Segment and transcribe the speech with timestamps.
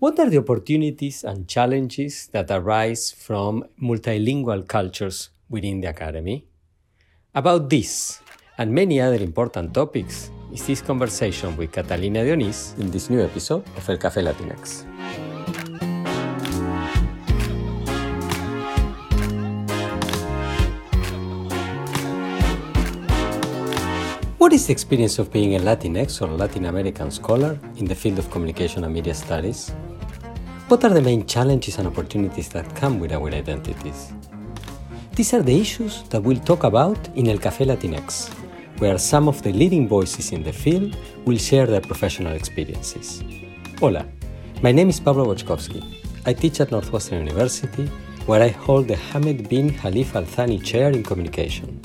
[0.00, 6.46] What are the opportunities and challenges that arise from multilingual cultures within the Academy?
[7.34, 8.22] About this
[8.56, 13.20] and many other important topics is this conversation with Catalina de Onís in this new
[13.20, 14.89] episode of El Café Latinx.
[24.50, 28.18] What is the experience of being a Latinx or Latin American scholar in the field
[28.18, 29.70] of communication and media studies?
[30.66, 34.12] What are the main challenges and opportunities that come with our identities?
[35.14, 38.28] These are the issues that we'll talk about in El Café Latinx,
[38.80, 43.22] where some of the leading voices in the field will share their professional experiences.
[43.78, 44.04] Hola,
[44.64, 45.80] my name is Pablo Boczkowski.
[46.26, 47.86] I teach at Northwestern University,
[48.26, 51.80] where I hold the Hamad bin Khalifa Al Thani Chair in Communication.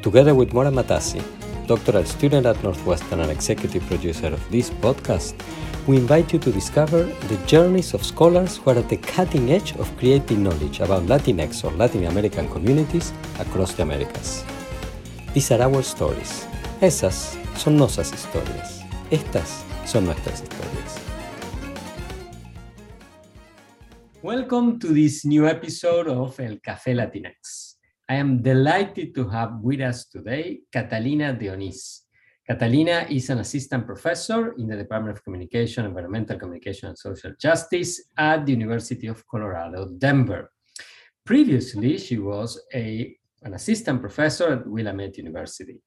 [0.00, 1.22] Together with Mora Matassi,
[1.66, 5.34] doctoral student at Northwestern and executive producer of this podcast,
[5.86, 9.74] we invite you to discover the journeys of scholars who are at the cutting edge
[9.76, 14.44] of creating knowledge about Latinx or Latin American communities across the Americas.
[15.34, 16.46] These are our stories.
[16.80, 18.82] Esas son nuestras historias.
[19.10, 20.98] Estas son nuestras historias.
[24.22, 27.61] Welcome to this new episode of El Café Latinx.
[28.12, 32.00] I am delighted to have with us today Catalina de Onís.
[32.46, 37.92] Catalina is an assistant professor in the Department of Communication, Environmental Communication, and Social Justice
[38.18, 40.52] at the University of Colorado, Denver.
[41.24, 45.80] Previously, she was a, an assistant professor at Willamette University.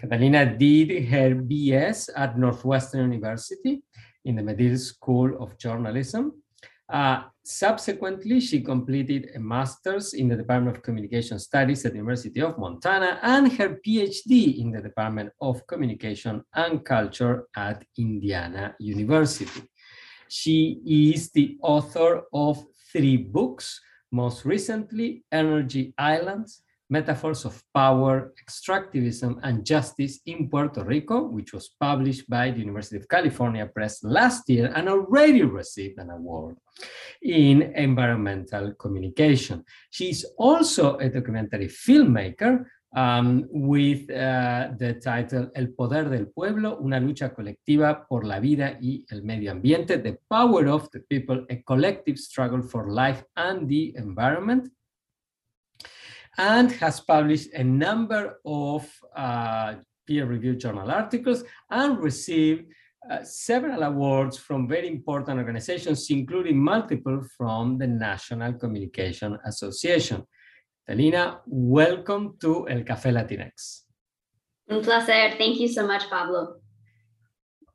[0.00, 3.80] Catalina did her BS at Northwestern University
[4.24, 6.32] in the Medill School of Journalism
[6.90, 12.40] uh, subsequently, she completed a master's in the Department of Communication Studies at the University
[12.42, 19.62] of Montana and her PhD in the Department of Communication and Culture at Indiana University.
[20.28, 23.80] She is the author of three books,
[24.10, 31.70] most recently, Energy Islands, Metaphors of Power, Extractivism, and Justice in Puerto Rico, which was
[31.80, 36.56] published by the University of California Press last year and already received an award
[37.22, 39.64] in environmental communication.
[39.90, 46.98] She's also a documentary filmmaker um, with uh, the title El Poder del Pueblo, una
[46.98, 51.62] lucha colectiva por la vida y el medio ambiente, The Power of the People, a
[51.62, 54.72] collective struggle for life and the environment
[56.40, 59.74] and has published a number of uh,
[60.06, 62.64] peer-reviewed journal articles and received
[63.10, 70.26] uh, several awards from very important organizations, including multiple from the National Communication Association.
[70.88, 73.82] Talina, welcome to El Café Latinx.
[74.70, 75.36] Un placer.
[75.36, 76.56] Thank you so much, Pablo.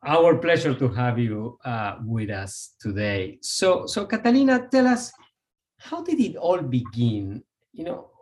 [0.04, 3.38] Our pleasure to have you uh, with us today.
[3.42, 5.12] So, so Catalina, tell us,
[5.78, 7.44] how did it all begin?
[7.74, 8.15] You know,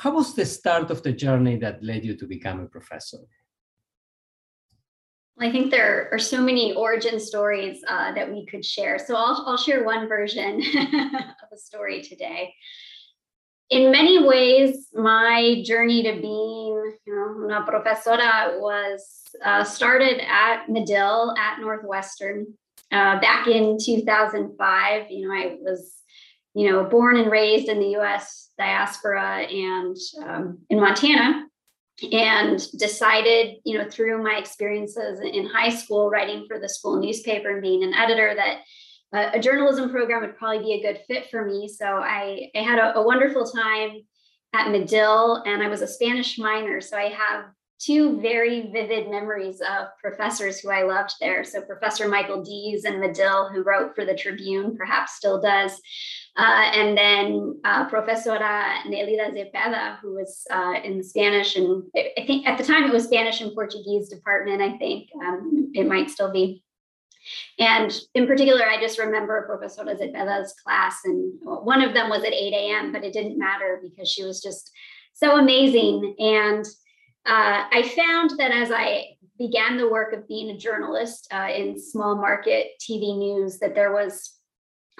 [0.00, 3.18] how was the start of the journey that led you to become a professor?
[5.38, 8.98] I think there are so many origin stories uh, that we could share.
[8.98, 10.62] So I'll, I'll share one version
[11.42, 12.54] of a story today.
[13.68, 20.68] In many ways, my journey to being you know, una profesora was uh, started at
[20.68, 22.46] Medill at Northwestern
[22.90, 25.10] uh, back in 2005.
[25.10, 25.99] You know, I was
[26.54, 31.46] you know, born and raised in the US diaspora and um, in Montana,
[32.12, 37.50] and decided, you know, through my experiences in high school, writing for the school newspaper
[37.50, 38.60] and being an editor, that
[39.12, 41.68] a, a journalism program would probably be a good fit for me.
[41.68, 44.00] So I, I had a, a wonderful time
[44.52, 46.80] at Medill, and I was a Spanish minor.
[46.80, 47.44] So I have
[47.78, 51.44] two very vivid memories of professors who I loved there.
[51.44, 55.80] So Professor Michael Dees and Medill, who wrote for the Tribune, perhaps still does.
[56.40, 62.46] Uh, and then uh, Professora Nelida Zepeda, who was uh, in Spanish, and I think
[62.46, 66.32] at the time it was Spanish and Portuguese department, I think um, it might still
[66.32, 66.64] be.
[67.58, 72.32] And in particular, I just remember Professora Zepeda's class, and one of them was at
[72.32, 74.70] 8 a.m., but it didn't matter because she was just
[75.12, 76.14] so amazing.
[76.18, 76.64] And
[77.26, 81.78] uh, I found that as I began the work of being a journalist uh, in
[81.78, 84.39] small market TV news, that there was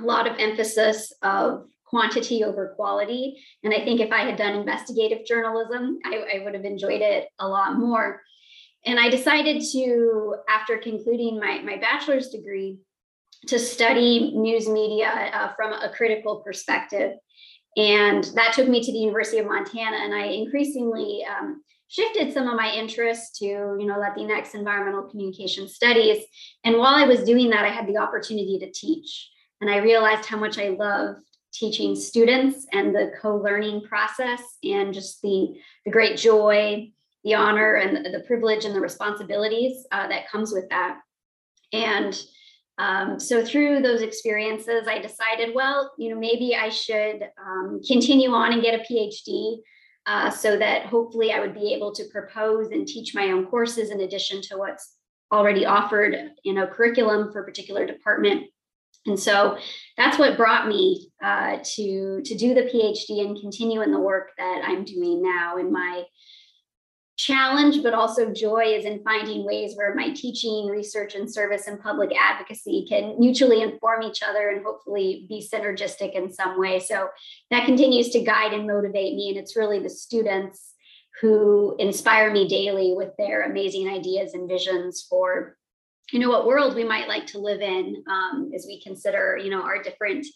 [0.01, 3.43] a lot of emphasis of quantity over quality.
[3.65, 7.29] And I think if I had done investigative journalism, I, I would have enjoyed it
[7.39, 8.23] a lot more.
[8.87, 12.79] And I decided to, after concluding my, my bachelor's degree,
[13.47, 17.13] to study news media uh, from a critical perspective.
[17.77, 19.97] And that took me to the University of Montana.
[19.97, 25.69] And I increasingly um, shifted some of my interests to, you know, Latinx environmental communication
[25.69, 26.23] studies.
[26.65, 29.31] And while I was doing that, I had the opportunity to teach.
[29.61, 31.17] And I realized how much I love
[31.53, 35.55] teaching students and the co-learning process and just the,
[35.85, 36.91] the great joy,
[37.25, 40.99] the honor and the, the privilege and the responsibilities uh, that comes with that.
[41.73, 42.21] And
[42.79, 48.31] um, so through those experiences, I decided, well, you know, maybe I should um, continue
[48.31, 49.59] on and get a PhD
[50.07, 53.91] uh, so that hopefully I would be able to propose and teach my own courses
[53.91, 54.97] in addition to what's
[55.31, 58.47] already offered in a curriculum for a particular department.
[59.07, 59.57] And so
[59.97, 64.31] that's what brought me uh, to, to do the PhD and continue in the work
[64.37, 66.05] that I'm doing now And my
[67.21, 71.81] challenge, but also joy is in finding ways where my teaching, research, and service and
[71.81, 76.81] public advocacy can mutually inform each other and hopefully be synergistic in some way.
[76.81, 77.09] So
[77.51, 79.29] that continues to guide and motivate me.
[79.29, 80.75] And it's really the students
[81.21, 85.59] who inspire me daily with their amazing ideas and visions for
[86.13, 89.51] you know what world we might like to live in um, as we consider you
[89.51, 90.27] know our different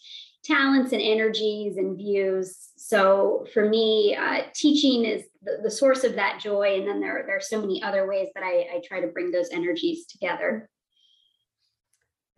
[0.45, 2.69] talents and energies and views.
[2.77, 6.77] So for me, uh, teaching is the, the, source of that joy.
[6.77, 9.31] And then there, there are so many other ways that I, I try to bring
[9.31, 10.69] those energies together.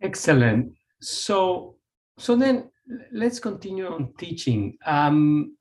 [0.00, 0.72] Excellent.
[1.00, 1.76] So,
[2.18, 2.70] so then
[3.12, 4.78] let's continue on teaching.
[4.86, 5.56] Um,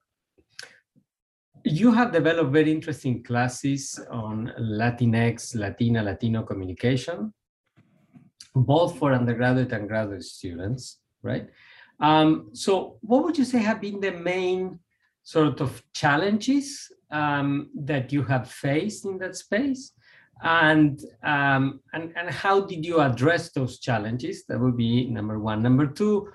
[1.66, 7.34] you have developed very interesting classes on Latinx, Latina, Latino communication,
[8.66, 11.50] both for undergraduate and graduate students, right?
[12.00, 14.80] Um, so what would you say have been the main
[15.24, 19.94] sort of challenges um, that you have faced in that space?
[20.44, 24.46] And, um, and, and how did you address those challenges?
[24.46, 25.64] That would be number one.
[25.64, 26.30] Number two,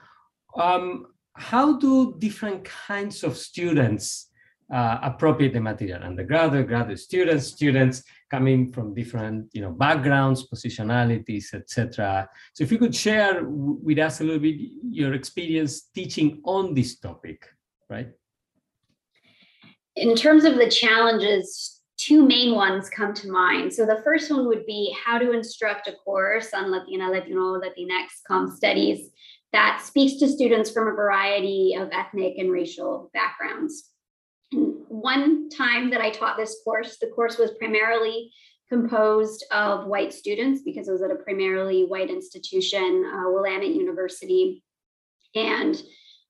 [0.56, 4.28] um, how do different kinds of students
[4.72, 6.02] uh, appropriate the material?
[6.02, 12.78] Undergraduate, graduate students, students coming from different you know backgrounds positionalities etc so if you
[12.78, 14.56] could share with us a little bit
[14.90, 17.46] your experience teaching on this topic
[17.92, 18.08] right?
[19.96, 23.72] In terms of the challenges two main ones come to mind.
[23.72, 28.06] So the first one would be how to instruct a course on latina latino latinx
[28.26, 29.10] com studies
[29.52, 33.91] that speaks to students from a variety of ethnic and racial backgrounds
[34.52, 38.32] one time that I taught this course, the course was primarily
[38.68, 44.62] composed of white students because it was at a primarily white institution, uh, Willamette University.
[45.34, 45.82] And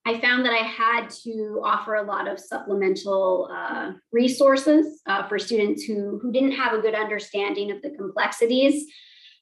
[0.05, 5.39] I found that I had to offer a lot of supplemental uh, resources uh, for
[5.39, 8.85] students who, who didn't have a good understanding of the complexities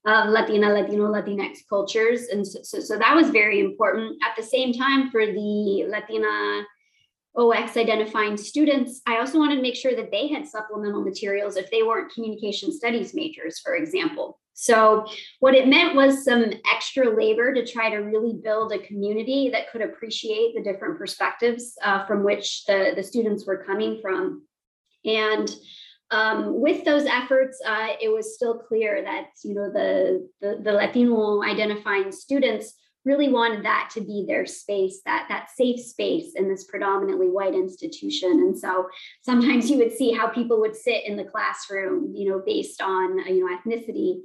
[0.06, 2.28] of Latina, Latino, Latinx cultures.
[2.28, 4.18] And so, so, so that was very important.
[4.24, 6.64] At the same time, for the Latina
[7.38, 11.72] OX identifying students, I also wanted to make sure that they had supplemental materials if
[11.72, 14.40] they weren't communication studies majors, for example.
[14.54, 15.06] So,
[15.40, 19.72] what it meant was some extra labor to try to really build a community that
[19.72, 24.46] could appreciate the different perspectives uh, from which the, the students were coming from.
[25.06, 25.50] And
[26.12, 30.74] um, with those efforts, uh, it was still clear that you know the, the, the
[30.74, 32.74] Latino identifying students
[33.06, 37.54] really wanted that to be their space that that safe space in this predominantly white
[37.56, 38.32] institution.
[38.32, 38.88] And so
[39.22, 43.18] sometimes you would see how people would sit in the classroom you know based on
[43.28, 44.22] you know ethnicity.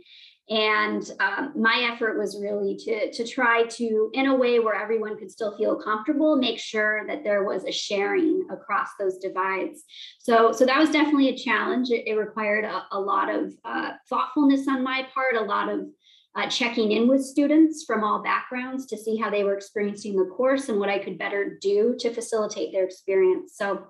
[0.49, 5.19] And um, my effort was really to to try to in a way where everyone
[5.19, 9.83] could still feel comfortable make sure that there was a sharing across those divides.
[10.21, 11.91] So so that was definitely a challenge.
[11.91, 15.81] It, it required a, a, lot of uh, thoughtfulness on my part a lot of
[16.37, 20.27] uh, checking in with students from all backgrounds to see how they were experiencing the
[20.27, 23.55] course and what I could better do to facilitate their experience.
[23.57, 23.87] So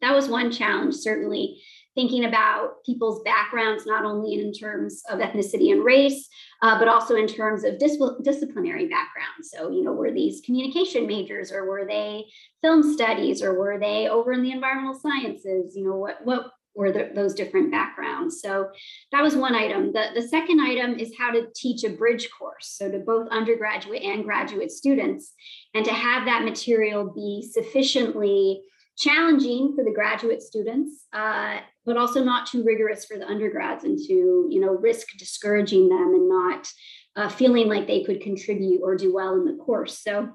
[0.00, 1.60] that was one challenge, certainly
[1.96, 6.28] thinking about people's backgrounds, not only in terms of ethnicity and race,
[6.62, 9.50] uh, but also in terms of dis- disciplinary backgrounds.
[9.52, 12.26] So, you know, were these communication majors or were they
[12.62, 15.76] film studies or were they over in the environmental sciences?
[15.76, 18.40] You know, what, what or the, those different backgrounds.
[18.40, 18.68] So
[19.12, 19.92] that was one item.
[19.92, 22.74] The, the second item is how to teach a bridge course.
[22.78, 25.32] So to both undergraduate and graduate students,
[25.74, 28.62] and to have that material be sufficiently
[28.96, 33.98] challenging for the graduate students, uh, but also not too rigorous for the undergrads and
[33.98, 36.68] to, you know, risk discouraging them and not
[37.16, 39.98] uh, feeling like they could contribute or do well in the course.
[39.98, 40.28] So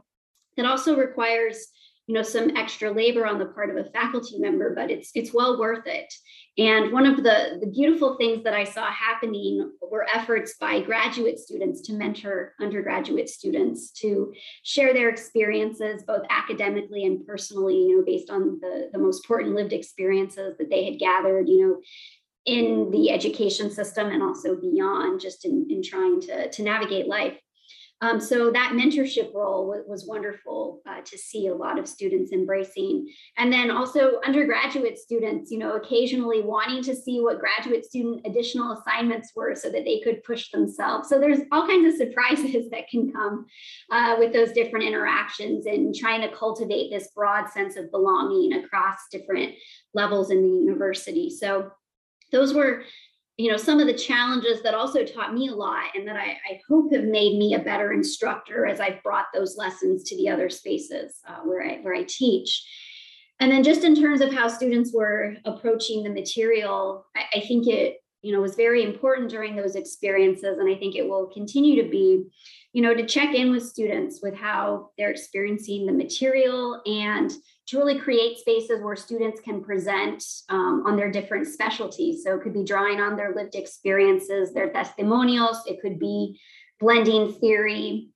[0.57, 1.67] that also requires
[2.07, 5.33] you know some extra labor on the part of a faculty member but it's it's
[5.33, 6.13] well worth it.
[6.57, 11.39] And one of the the beautiful things that i saw happening were efforts by graduate
[11.39, 14.33] students to mentor undergraduate students to
[14.63, 19.55] share their experiences both academically and personally you know based on the the most important
[19.55, 21.81] lived experiences that they had gathered you know
[22.45, 27.35] in the education system and also beyond just in, in trying to, to navigate life
[28.01, 32.33] Um, so that mentorship role was, was wonderful uh, to see a lot of students
[32.33, 33.09] embracing.
[33.37, 38.73] And then also undergraduate students, you know, occasionally wanting to see what graduate student additional
[38.73, 41.07] assignments were so that they could push themselves.
[41.07, 43.45] So there's all kinds of surprises that can come
[43.91, 48.97] uh, with those different interactions and trying to cultivate this broad sense of belonging across
[49.09, 49.53] different
[49.93, 51.29] levels in the university.
[51.29, 51.71] So
[52.31, 52.83] those were
[53.37, 56.37] you know some of the challenges that also taught me a lot and that I,
[56.49, 60.29] I hope have made me a better instructor as I've brought those lessons to the
[60.29, 62.65] other spaces uh, where I where I teach.
[63.41, 67.67] And then just in terms of how students were approaching the material, I, I think
[67.67, 71.83] it you know was very important during those experiences, and I think it will continue
[71.83, 72.25] to be,
[72.73, 77.31] you know, to check in with students with how they're experiencing the material and
[77.67, 82.23] to really create spaces where students can present um, on their different specialties.
[82.23, 86.39] So it could be drawing on their lived experiences, their testimonials, it could be
[86.79, 88.09] blending theory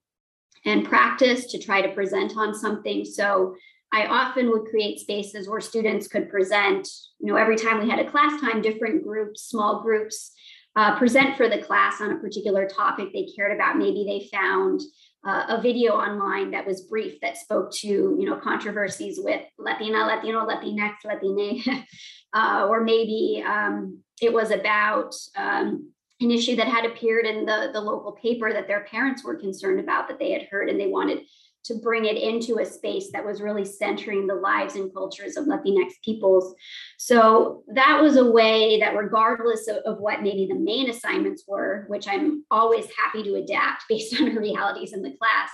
[0.64, 3.04] and practice to try to present on something.
[3.04, 3.54] So
[3.92, 7.98] I often would create spaces where students could present, you know, every time we had
[7.98, 10.32] a class time, different groups, small groups,
[10.76, 13.76] uh, present for the class on a particular topic they cared about.
[13.76, 14.80] Maybe they found
[15.26, 20.06] uh, a video online that was brief that spoke to you know controversies with Latina,
[20.06, 21.84] Latino, Latinx, Latine,
[22.32, 27.70] uh, or maybe um, it was about um, an issue that had appeared in the
[27.72, 30.86] the local paper that their parents were concerned about that they had heard and they
[30.86, 31.20] wanted
[31.64, 35.44] to bring it into a space that was really centering the lives and cultures of
[35.44, 36.54] Latinx peoples.
[36.98, 41.84] So that was a way that, regardless of, of, what maybe the main assignments were,
[41.88, 45.50] which I'm always happy to adapt based on realities in the class,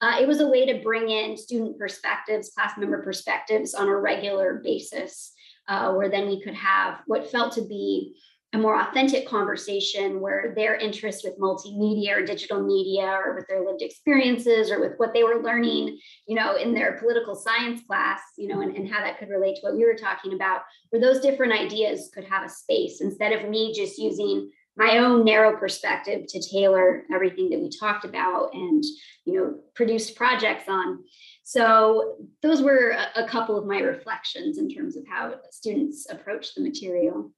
[0.00, 3.96] uh, it was a way to bring in student perspectives, class member perspectives on a
[3.96, 5.32] regular basis,
[5.68, 8.16] uh, where then we could have what felt to be
[8.52, 13.64] a more authentic conversation where their interest with multimedia or digital media or with their
[13.64, 18.20] lived experiences or with what they were learning you know in their political science class
[18.36, 21.00] you know and, and how that could relate to what we were talking about where
[21.00, 25.56] those different ideas could have a space instead of me just using my own narrow
[25.56, 28.82] perspective to tailor everything that we talked about and
[29.24, 31.04] you know produced projects on.
[31.42, 36.54] So those were a, a couple of my reflections in terms of how students approach
[36.54, 37.32] the material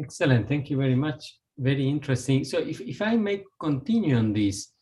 [0.00, 0.48] Excellent.
[0.48, 1.36] Thank you very much.
[1.58, 2.44] Very interesting.
[2.44, 4.72] So if, if I may continue on this,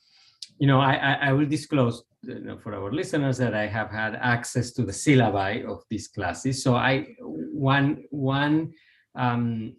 [0.59, 3.91] you know, I, I, I will disclose you know, for our listeners that I have
[3.91, 6.63] had access to the syllabi of these classes.
[6.63, 8.73] So I one one
[9.15, 9.75] um,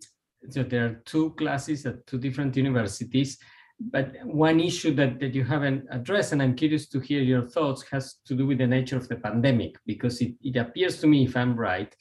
[0.49, 3.37] so there are two classes at two different universities,
[3.79, 7.83] but one issue that, that you haven't addressed, and I'm curious to hear your thoughts,
[7.91, 11.25] has to do with the nature of the pandemic, because it, it appears to me,
[11.25, 11.93] if I'm right,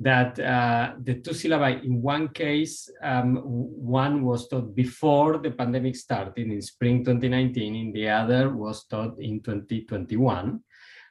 [0.00, 5.94] that uh, the two syllabi in one case, um, one was taught before the pandemic
[5.96, 10.60] started in spring 2019, in the other was taught in 2021,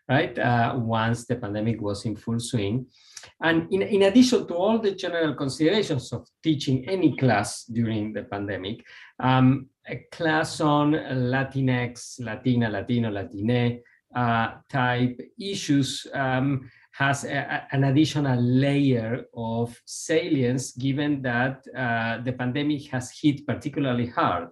[0.09, 0.37] right?
[0.37, 2.85] Uh, once the pandemic was in full swing.
[3.41, 8.23] And in, in addition to all the general considerations of teaching any class during the
[8.23, 8.83] pandemic,
[9.19, 13.81] um, a class on Latinx, Latina, Latino, Latine
[14.15, 22.31] uh, type issues um, has a, an additional layer of salience given that uh, the
[22.31, 24.47] pandemic has hit particularly hard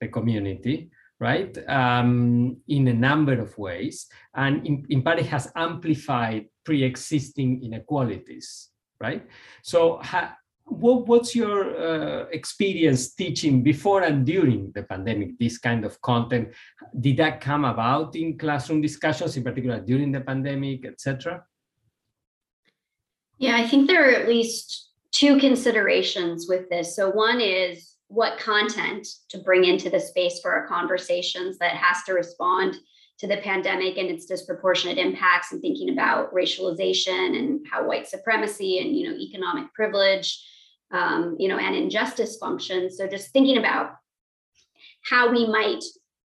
[0.00, 1.56] the community right?
[1.68, 8.70] Um, in a number of ways and in, in part it has amplified pre-existing inequalities
[9.00, 9.24] right?
[9.62, 15.84] So ha, what, what's your uh, experience teaching before and during the pandemic this kind
[15.84, 16.54] of content?
[16.98, 21.44] Did that come about in classroom discussions in particular during the pandemic etc
[23.38, 26.94] yeah, I think there are at least two considerations with this.
[26.94, 32.02] So, one is what content to bring into the space for our conversations that has
[32.04, 32.76] to respond
[33.18, 38.78] to the pandemic and its disproportionate impacts and thinking about racialization and how white supremacy
[38.78, 40.44] and you know economic privilege
[40.92, 43.92] um, you know and injustice functions so just thinking about
[45.08, 45.82] how we might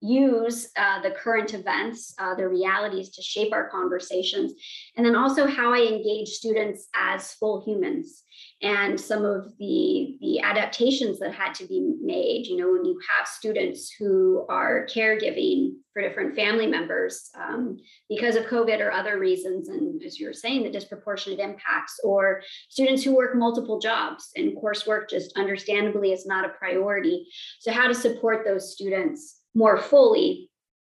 [0.01, 4.53] use uh, the current events, uh, the realities to shape our conversations,
[4.97, 8.23] and then also how I engage students as full humans
[8.63, 12.47] and some of the, the adaptations that had to be made.
[12.47, 17.79] You know, when you have students who are caregiving for different family members um,
[18.09, 22.43] because of COVID or other reasons, and as you were saying, the disproportionate impacts, or
[22.69, 27.27] students who work multiple jobs and coursework just understandably is not a priority.
[27.61, 30.51] So, how to support those students more fully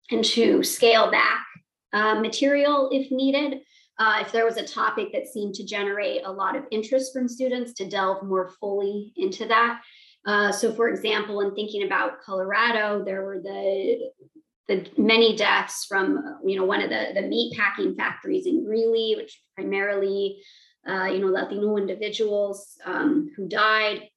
[0.10, 1.46] and to scale back
[1.93, 3.62] uh, material if needed.
[4.00, 7.27] Uh, if there was a topic that seemed to generate a lot of interest from
[7.27, 9.79] students, to delve more fully into that.
[10.25, 14.12] Uh, so, for example, in thinking about Colorado, there were the
[14.67, 19.15] the many deaths from you know one of the the meat packing factories in Greeley,
[19.17, 20.41] which primarily
[20.88, 24.08] uh, you know Latino individuals um, who died,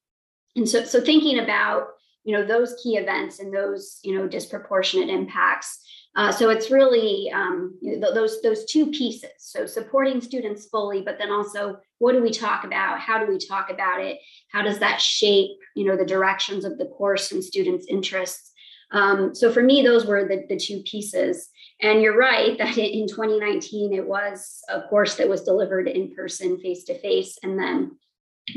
[0.56, 1.88] and so so thinking about
[2.24, 5.80] you know those key events and those you know disproportionate impacts.
[6.16, 9.30] Uh, so it's really um, you know, those those two pieces.
[9.38, 13.00] So supporting students fully, but then also what do we talk about?
[13.00, 14.18] How do we talk about it?
[14.50, 18.52] How does that shape you know the directions of the course and students' interests?
[18.90, 21.48] Um, so for me, those were the, the two pieces.
[21.82, 26.58] And you're right that in 2019, it was a course that was delivered in person,
[26.60, 27.36] face to face.
[27.42, 27.98] And then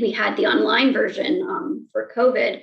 [0.00, 2.62] we had the online version um, for COVID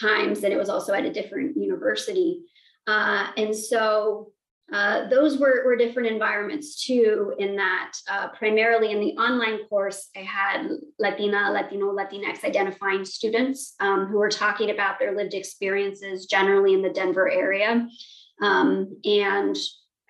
[0.00, 2.42] times, and it was also at a different university.
[2.86, 4.32] Uh, and so
[4.72, 10.08] uh, those were, were different environments too, in that uh, primarily in the online course,
[10.16, 16.26] I had Latina, Latino, Latinx identifying students um, who were talking about their lived experiences
[16.26, 17.86] generally in the Denver area.
[18.42, 19.56] Um, and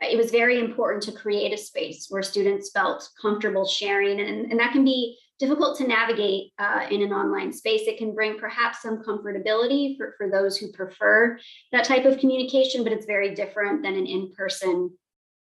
[0.01, 4.61] it was very important to create a space where students felt comfortable sharing, and, and
[4.61, 7.83] that can be difficult to navigate uh, in an online space.
[7.87, 11.39] It can bring perhaps some comfortability for, for those who prefer
[11.73, 14.91] that type of communication, but it's very different than an in person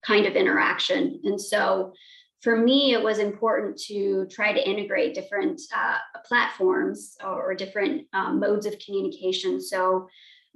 [0.05, 1.19] kind of interaction.
[1.23, 1.93] And so
[2.41, 8.07] for me, it was important to try to integrate different uh, platforms or, or different
[8.13, 9.61] um, modes of communication.
[9.61, 10.07] So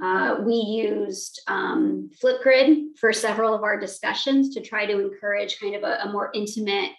[0.01, 5.75] uh, we used um, Flipgrid for several of our discussions to try to encourage kind
[5.75, 6.91] of a, a more intimate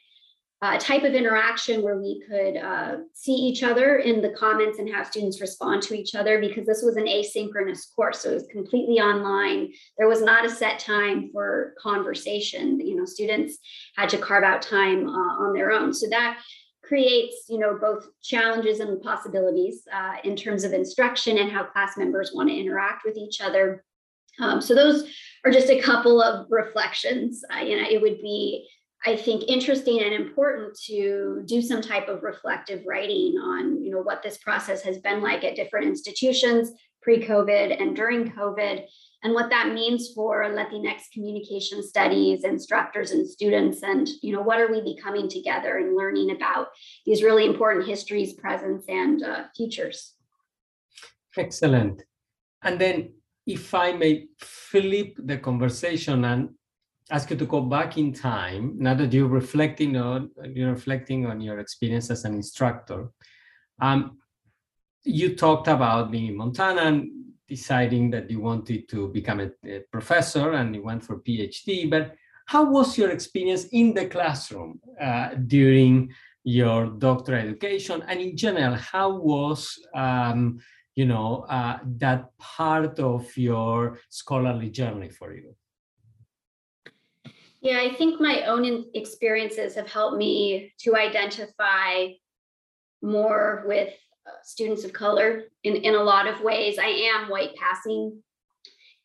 [0.64, 4.88] uh, type of interaction where we could uh, see each other in the comments and
[4.88, 8.47] have students respond to each other because this was an asynchronous course so it was
[8.47, 9.71] completely online.
[9.99, 13.59] There was not a set time for conversation you know students
[13.94, 15.92] had to carve out time uh, on their own.
[15.92, 16.40] So that
[16.83, 21.99] creates you know both challenges and possibilities uh, in terms of instruction and how class
[21.99, 23.85] members want to interact with each other.
[24.40, 25.04] Um, so those
[25.44, 27.44] are just a couple of reflections.
[27.54, 28.66] Uh, you know it would be
[29.06, 34.00] I think interesting and important to do some type of reflective writing on, you know,
[34.00, 36.72] what this process has been like at different institutions
[37.05, 38.87] pre-COVID and during COVID,
[39.22, 44.59] and what that means for Latinx communication studies, instructors and students, and you know, what
[44.59, 46.68] are we becoming together and learning about
[47.05, 50.14] these really important histories, presence, and uh, futures.
[51.37, 52.02] Excellent.
[52.62, 53.12] And then,
[53.46, 56.50] if I may flip the conversation and
[57.11, 61.40] ask you to go back in time now that you're reflecting on you're reflecting on
[61.40, 63.11] your experience as an instructor
[63.81, 64.19] um,
[65.05, 67.11] you talked about being in montana and
[67.47, 72.14] deciding that you wanted to become a, a, professor and you went for phd but
[72.47, 76.12] how was your experience in the classroom uh, during
[76.45, 78.05] your doctoral education?
[78.07, 80.61] And in general how was um,
[80.95, 85.57] you know uh, that part of your scholarly journey for you
[87.64, 92.09] yeah, I think my own experiences have helped me to identify
[93.00, 93.88] more with
[94.27, 96.79] uh, students of color in, in a lot of ways.
[96.79, 98.22] I am white passing.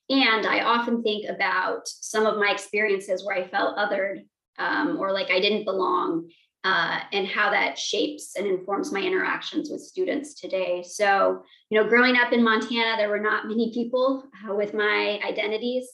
[0.10, 4.26] And I often think about some of my experiences where I felt othered
[4.58, 6.30] um, or like I didn't belong
[6.66, 10.84] uh, and how that shapes and informs my interactions with students today.
[10.84, 15.22] So, you know, growing up in Montana, there were not many people uh, with my
[15.26, 15.88] identities.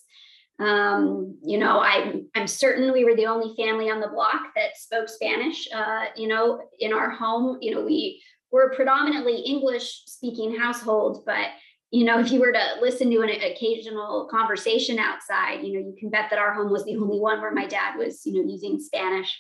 [0.60, 4.78] Um, you know, I, I'm certain we were the only family on the block that
[4.78, 5.68] spoke Spanish.
[5.74, 11.50] Uh, you know, in our home, you know, we were predominantly English speaking household, but
[11.92, 15.96] you know, if you were to listen to an occasional conversation outside, you know, you
[15.98, 18.50] can bet that our home was the only one where my dad was, you know,
[18.50, 19.40] using Spanish.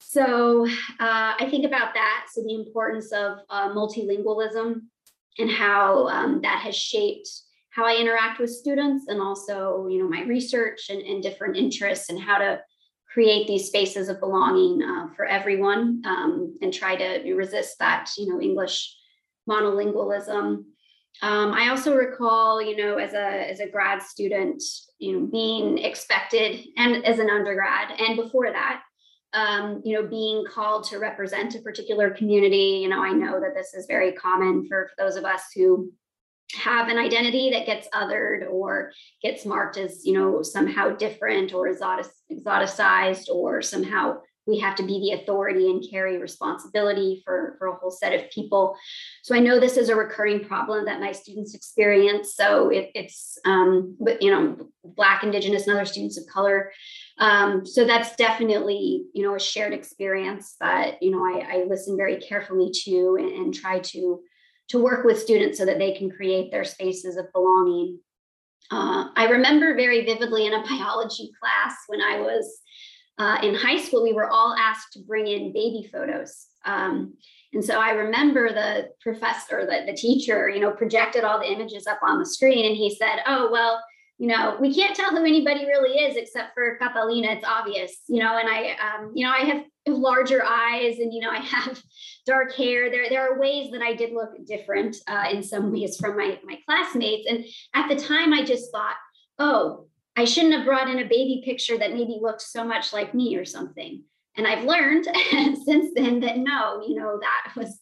[0.00, 2.26] So uh, I think about that.
[2.32, 4.80] So the importance of uh, multilingualism
[5.38, 7.28] and how um, that has shaped
[7.72, 12.10] how I interact with students and also, you know, my research and, and different interests
[12.10, 12.60] and how to
[13.12, 18.26] create these spaces of belonging uh, for everyone um, and try to resist that, you
[18.28, 18.94] know, English
[19.48, 20.64] monolingualism.
[21.22, 24.62] Um, I also recall, you know, as a as a grad student,
[24.98, 28.82] you know, being expected, and as an undergrad, and before that,
[29.34, 32.80] um, you know, being called to represent a particular community.
[32.82, 35.92] You know, I know that this is very common for, for those of us who
[36.54, 41.68] have an identity that gets othered or gets marked as you know somehow different or
[41.68, 47.76] exoticized or somehow we have to be the authority and carry responsibility for, for a
[47.76, 48.76] whole set of people.
[49.22, 52.34] So i know this is a recurring problem that my students experience.
[52.34, 56.72] So it, it's um, you know black indigenous and other students of color.
[57.18, 61.96] Um, so that's definitely you know a shared experience that you know i, I listen
[61.96, 64.20] very carefully to and, and try to
[64.72, 67.98] to work with students so that they can create their spaces of belonging.
[68.70, 72.60] Uh, I remember very vividly in a biology class when I was
[73.18, 76.46] uh, in high school, we were all asked to bring in baby photos.
[76.64, 77.14] Um,
[77.52, 81.86] and so I remember the professor, the, the teacher, you know, projected all the images
[81.86, 83.82] up on the screen and he said, oh, well,
[84.16, 87.32] you know, we can't tell who anybody really is except for Catalina.
[87.32, 91.20] It's obvious, you know, and I, um, you know, I have larger eyes and, you
[91.20, 91.82] know, I have
[92.26, 92.90] dark hair.
[92.90, 96.38] There, there are ways that I did look different uh, in some ways from my,
[96.44, 97.28] my classmates.
[97.28, 98.96] And at the time I just thought,
[99.38, 103.14] oh, I shouldn't have brought in a baby picture that maybe looked so much like
[103.14, 104.04] me or something.
[104.36, 105.04] And I've learned
[105.64, 107.80] since then that no, you know, that was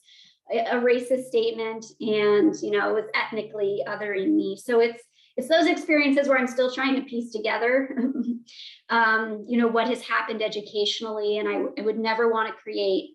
[0.53, 4.57] a racist statement and, you know, it was ethnically othering me.
[4.57, 5.03] So it's,
[5.37, 7.97] it's those experiences where I'm still trying to piece together,
[8.91, 11.39] um, you know, what has happened educationally.
[11.39, 13.11] And I, I would never want to create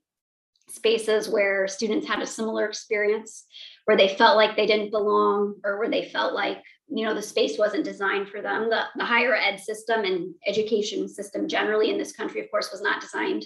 [0.68, 3.46] spaces where students had a similar experience,
[3.86, 7.22] where they felt like they didn't belong or where they felt like you know the
[7.22, 8.70] space wasn't designed for them.
[8.70, 12.82] The, the higher ed system and education system generally in this country of course was
[12.82, 13.46] not designed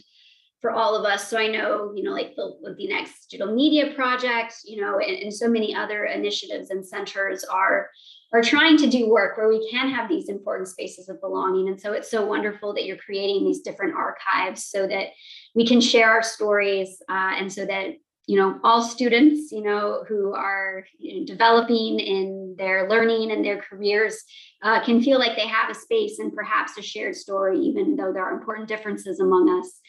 [0.62, 1.30] for all of us.
[1.30, 5.18] So i know you know like the, the Latinx digital media project you know and,
[5.24, 7.90] and so many other initiatives and centers are
[8.32, 11.68] are trying to do work where we can have these important spaces of belonging.
[11.68, 15.08] And so it's so wonderful that you're creating these different archives so that
[15.56, 17.96] we can share our stories uh, and so that
[18.28, 23.44] you know all students you know who are you know, developing in their learning and
[23.44, 24.24] their careers
[24.62, 28.14] uh, can feel like they have a space and perhaps a shared story even though
[28.14, 29.80] there are important differences among us.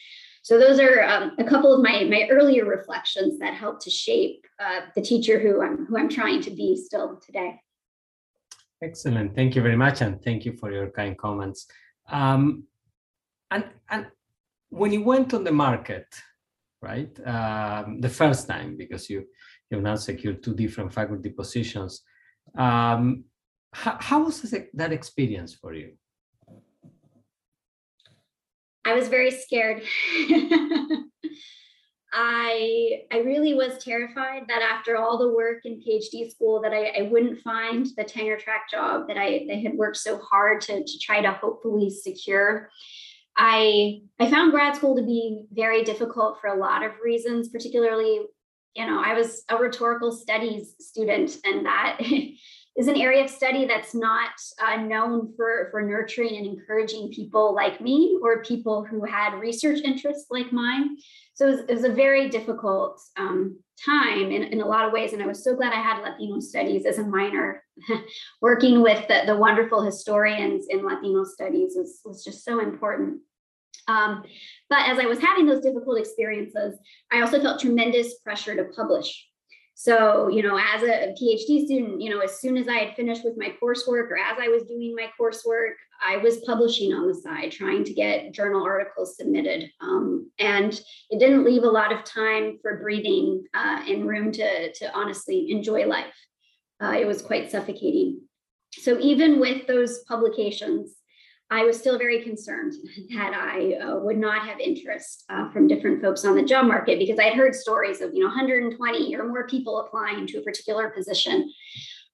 [0.43, 4.47] So those are um, a couple of my my earlier reflections that help to shape
[4.59, 7.61] uh, the teacher who i'm who i'm trying to be still today.
[8.83, 9.35] Excellent.
[9.35, 11.67] Thank you very much and thank you for your kind comments.
[12.09, 12.63] Um,
[13.51, 14.07] and and
[14.71, 16.07] when you went on the market
[16.81, 17.15] right?
[17.25, 19.25] Um, the first time because you
[19.69, 22.01] you've now secured two different faculty positions.
[22.57, 23.23] Um,
[23.73, 24.41] how, how was
[24.73, 25.93] that experience for you?
[28.83, 29.83] I was very scared.
[32.13, 36.91] I I really was terrified that after all the work in PhD school that I,
[36.99, 40.83] I wouldn't find the tenure track job that I, I had worked so hard to,
[40.83, 42.69] to try to hopefully secure.
[43.37, 48.21] I I found grad school to be very difficult for a lot of reasons, particularly,
[48.75, 51.99] you know, I was a rhetorical studies student, and that
[52.77, 54.31] is an area of study that's not
[54.65, 59.79] uh, known for for nurturing and encouraging people like me or people who had research
[59.83, 60.97] interests like mine.
[61.33, 64.93] So it was, it was a very difficult um, time in, in a lot of
[64.93, 65.13] ways.
[65.13, 67.63] And I was so glad I had Latino studies as a minor.
[68.41, 73.21] Working with the, the wonderful historians in Latino studies was, was just so important.
[73.87, 74.23] Um,
[74.69, 76.77] but as I was having those difficult experiences,
[77.11, 79.27] I also felt tremendous pressure to publish.
[79.83, 83.23] So, you know, as a PhD student, you know, as soon as I had finished
[83.23, 85.71] with my coursework or as I was doing my coursework,
[86.07, 89.71] I was publishing on the side, trying to get journal articles submitted.
[89.81, 94.71] Um, and it didn't leave a lot of time for breathing uh, and room to,
[94.71, 96.13] to honestly enjoy life.
[96.79, 98.21] Uh, it was quite suffocating.
[98.73, 100.93] So, even with those publications,
[101.51, 102.73] I was still very concerned
[103.13, 106.97] that I uh, would not have interest uh, from different folks on the job market
[106.97, 110.41] because I had heard stories of you know 120 or more people applying to a
[110.41, 111.51] particular position.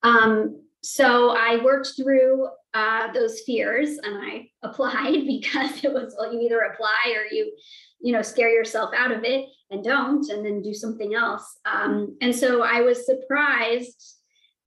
[0.01, 6.33] Um, so I worked through uh, those fears and I applied because it was well,
[6.33, 7.53] you either apply or you
[8.01, 11.59] you know scare yourself out of it and don't and then do something else.
[11.71, 14.16] Um, and so I was surprised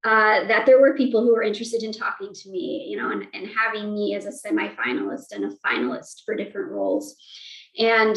[0.04, 3.26] uh, that there were people who were interested in talking to me, you know, and,
[3.34, 7.16] and having me as a semi-finalist and a finalist for different roles.
[7.78, 8.16] And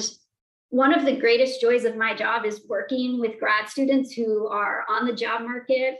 [0.70, 4.86] one of the greatest joys of my job is working with grad students who are
[4.90, 6.00] on the job market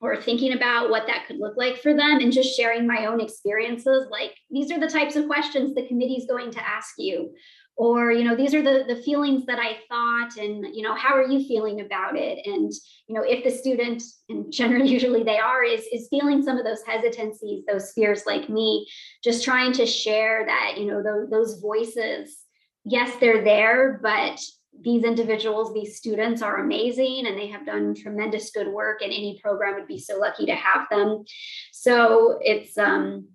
[0.00, 3.20] or thinking about what that could look like for them and just sharing my own
[3.20, 7.30] experiences like these are the types of questions the committee is going to ask you
[7.78, 11.14] or you know these are the the feelings that i thought and you know how
[11.14, 12.44] are you feeling about it?
[12.44, 12.72] And
[13.06, 16.64] you know if the student and generally usually they are is is feeling some of
[16.64, 18.86] those hesitancies those fears like me
[19.24, 22.38] just trying to share that you know those, those voices
[22.84, 24.40] yes they're there but
[24.80, 29.40] these individuals these students are amazing and they have done tremendous good work and any
[29.42, 31.24] program would be so lucky to have them.
[31.72, 33.28] So it's um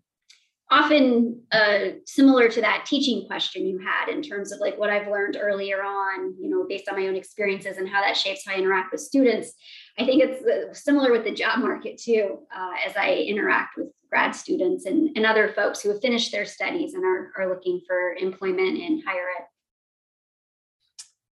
[0.73, 5.07] often uh, similar to that teaching question you had in terms of like what I've
[5.07, 8.53] learned earlier on, you know, based on my own experiences and how that shapes how
[8.53, 9.53] I interact with students.
[9.99, 13.89] I think it's uh, similar with the job market too, uh, as I interact with
[14.09, 17.81] grad students and, and other folks who have finished their studies and are, are looking
[17.87, 19.45] for employment in higher ed.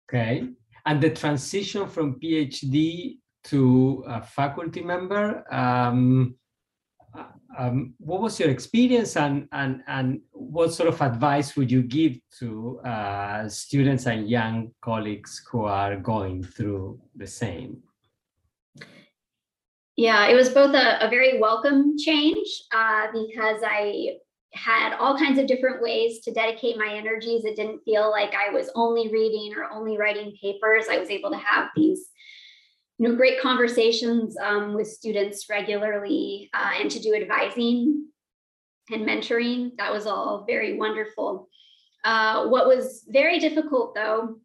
[0.10, 0.48] Okay.
[0.88, 6.36] And the transition from PhD to a faculty member, um,
[7.58, 12.20] um, what was your experience and, and, and what sort of advice would you give
[12.40, 17.78] to uh, students and young colleagues who are going through the same?
[19.96, 24.18] Yeah, it was both a, a very welcome change uh, because I
[24.54, 27.46] had all kinds of different ways to dedicate my energies.
[27.46, 30.86] It didn't feel like I was only reading or only writing papers.
[30.90, 32.10] I was able to have these
[32.98, 38.08] you know, great conversations um, with students regularly uh, and to do advising
[38.92, 39.72] and mentoring.
[39.78, 41.48] That was all very wonderful.
[42.04, 44.38] Uh, what was very difficult though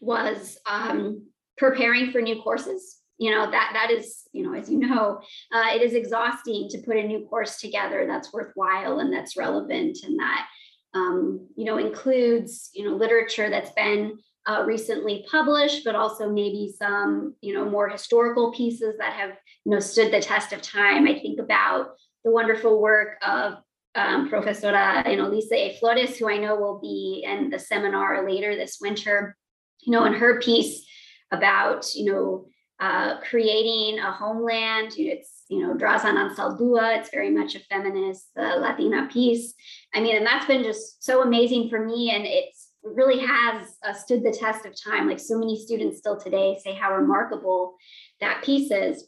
[0.00, 1.26] was um,
[1.58, 2.98] preparing for new courses.
[3.18, 5.20] You know, that that is, you know, as you know,
[5.52, 9.98] uh, it is exhausting to put a new course together that's worthwhile and that's relevant
[10.04, 10.46] and that,
[10.94, 16.72] um, you know, includes, you know, literature that's been uh, recently published, but also maybe
[16.78, 19.30] some, you know, more historical pieces that have,
[19.64, 21.06] you know, stood the test of time.
[21.06, 21.90] I think about
[22.24, 23.54] the wonderful work of
[23.96, 25.76] um, Professora you know, Lisa A.
[25.78, 29.36] Flores, who I know will be in the seminar later this winter,
[29.80, 30.86] you know, in her piece
[31.32, 32.46] about, you know,
[32.78, 34.92] uh, creating a homeland.
[34.98, 36.98] It's, you know, draws on Anzaldúa.
[36.98, 39.54] It's very much a feminist uh, Latina piece.
[39.94, 42.10] I mean, and that's been just so amazing for me.
[42.10, 45.08] And it's really has uh, stood the test of time.
[45.08, 47.76] Like so many students still today say how remarkable
[48.20, 49.06] that piece is.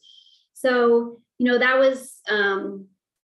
[0.54, 2.86] So, you know, that was, um,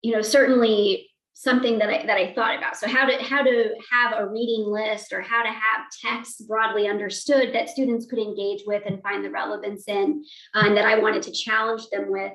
[0.03, 2.77] you know, certainly something that I that I thought about.
[2.77, 6.88] So how to how to have a reading list or how to have texts broadly
[6.88, 10.24] understood that students could engage with and find the relevance in,
[10.55, 12.33] uh, and that I wanted to challenge them with.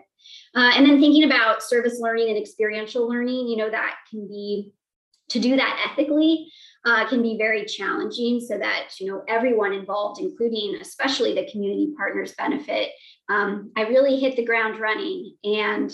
[0.55, 4.71] Uh, and then thinking about service learning and experiential learning, you know, that can be
[5.29, 6.49] to do that ethically
[6.85, 11.93] uh, can be very challenging so that you know everyone involved including especially the community
[11.97, 12.89] partners benefit.
[13.29, 15.91] Um, i really hit the ground running and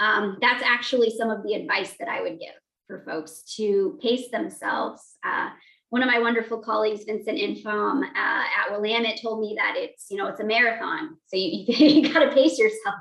[0.00, 2.54] um, that's actually some of the advice that i would give
[2.86, 5.16] for folks to pace themselves.
[5.24, 5.50] Uh,
[5.90, 10.16] one of my wonderful colleagues vincent infom uh, at willamette told me that it's you
[10.16, 12.96] know it's a marathon so you, you got to pace yourself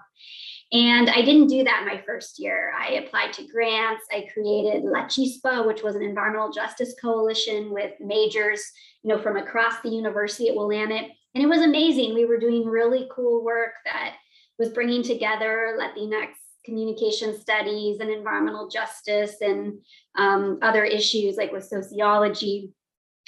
[0.73, 2.73] and I didn't do that my first year.
[2.77, 4.05] I applied to grants.
[4.11, 8.61] I created La Chispa, which was an environmental justice coalition with majors,
[9.01, 11.11] you know, from across the university at Willamette.
[11.35, 12.13] And it was amazing.
[12.13, 14.15] We were doing really cool work that
[14.59, 16.31] was bringing together Latinx
[16.65, 19.79] communication studies and environmental justice and
[20.17, 22.73] um, other issues like with sociology.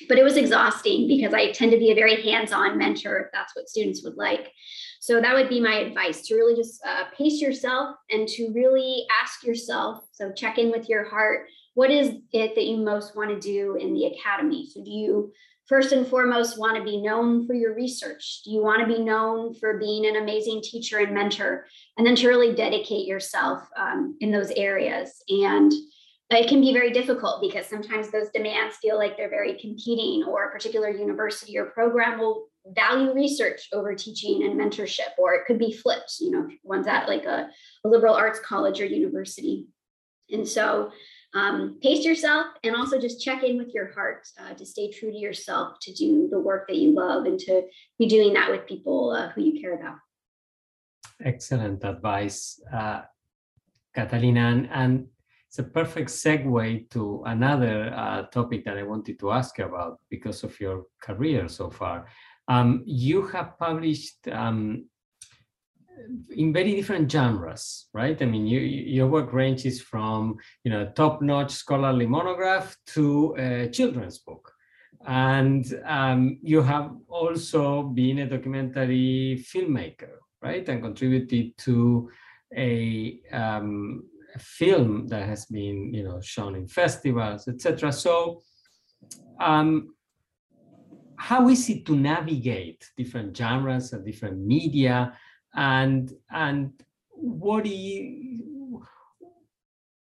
[0.07, 3.27] But it was exhausting because I tend to be a very hands on mentor if
[3.33, 4.51] that's what students would like.
[5.01, 9.05] So that would be my advice to really just uh, pace yourself and to really
[9.21, 10.03] ask yourself.
[10.11, 11.47] So check in with your heart.
[11.73, 14.67] What is it that you most want to do in the academy?
[14.69, 15.31] So do you
[15.67, 18.41] first and foremost want to be known for your research?
[18.43, 21.67] Do you want to be known for being an amazing teacher and mentor?
[21.97, 25.23] And then to really dedicate yourself um, in those areas.
[25.29, 25.71] And
[26.31, 30.45] it can be very difficult because sometimes those demands feel like they're very competing, or
[30.45, 35.57] a particular university or program will value research over teaching and mentorship, or it could
[35.57, 36.17] be flipped.
[36.19, 37.49] You know, one's at like a,
[37.83, 39.65] a liberal arts college or university.
[40.29, 40.91] And so
[41.33, 45.11] um, pace yourself and also just check in with your heart uh, to stay true
[45.11, 47.63] to yourself, to do the work that you love, and to
[47.97, 49.95] be doing that with people uh, who you care about.
[51.23, 53.01] Excellent advice, uh,
[53.95, 54.41] Catalina.
[54.41, 55.07] And, and
[55.49, 59.99] it's a perfect segue to another uh, topic that I wanted to ask you about
[60.07, 62.05] because of your career so far.
[62.47, 64.85] Um, you have published um,
[66.29, 68.21] in very different genres, right?
[68.21, 74.19] I mean, you, your work ranges from you know top-notch scholarly monograph to a children's
[74.19, 74.53] book,
[75.07, 80.69] and um, you have also been a documentary filmmaker, right?
[80.69, 82.11] And contributed to
[82.55, 84.03] a um,
[84.37, 88.41] film that has been you know shown in festivals etc so
[89.39, 89.89] um,
[91.19, 95.13] how is it to navigate different genres and different media?
[95.53, 96.71] And and
[97.09, 98.83] what do you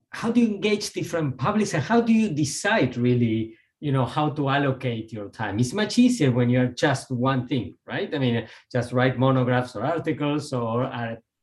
[0.10, 4.30] how do you engage different publics and how do you decide really you know how
[4.30, 5.60] to allocate your time?
[5.60, 8.14] It's much easier when you're just one thing right?
[8.14, 10.86] I mean just write monographs or articles or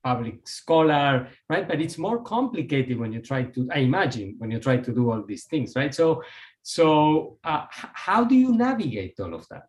[0.03, 1.67] public scholar, right?
[1.67, 5.11] But it's more complicated when you try to, I imagine, when you try to do
[5.11, 5.95] all these things, right?
[5.95, 6.23] So,
[6.63, 9.69] so uh, how do you navigate all of that?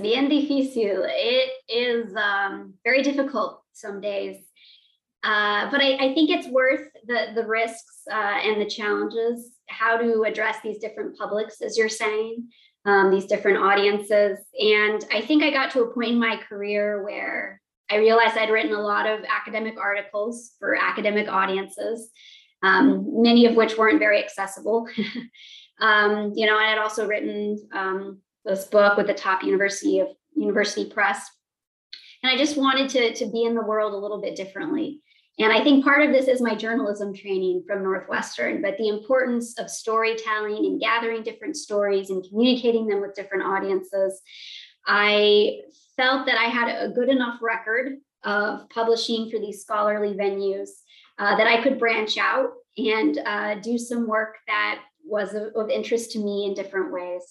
[0.00, 1.06] Bien difícil.
[1.08, 4.36] It is um, very difficult some days.
[5.24, 9.96] Uh, but I, I, think it's worth the, the risks uh, and the challenges, how
[9.96, 12.48] to address these different publics, as you're saying,
[12.86, 14.40] um, these different audiences.
[14.60, 17.61] And I think I got to a point in my career where
[17.92, 22.08] I realized I'd written a lot of academic articles for academic audiences,
[22.62, 24.88] um, many of which weren't very accessible.
[25.80, 30.08] um, you know, I had also written um, this book with the top university of
[30.34, 31.28] university press.
[32.22, 35.02] And I just wanted to, to be in the world a little bit differently.
[35.38, 39.58] And I think part of this is my journalism training from Northwestern, but the importance
[39.58, 44.20] of storytelling and gathering different stories and communicating them with different audiences.
[44.86, 45.60] I
[45.96, 50.70] felt that I had a good enough record of publishing for these scholarly venues
[51.18, 55.70] uh, that I could branch out and uh, do some work that was of, of
[55.70, 57.22] interest to me in different ways.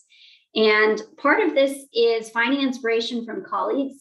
[0.56, 4.01] And part of this is finding inspiration from colleagues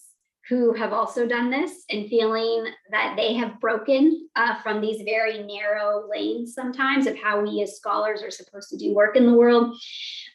[0.51, 5.45] who have also done this and feeling that they have broken uh, from these very
[5.45, 9.33] narrow lanes sometimes of how we as scholars are supposed to do work in the
[9.33, 9.77] world.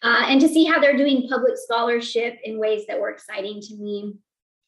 [0.01, 3.75] Uh, and to see how they're doing public scholarship in ways that were exciting to
[3.75, 4.13] me